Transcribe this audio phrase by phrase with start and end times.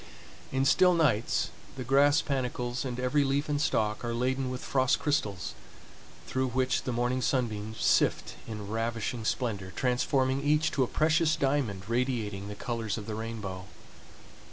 [0.51, 4.97] In still nights the grass panicles and every leaf and stalk are laden with frost
[4.97, 5.53] crystals,
[6.25, 11.87] through which the morning sunbeams sift in ravishing splendor, transforming each to a precious diamond
[11.87, 13.65] radiating the colors of the rainbow.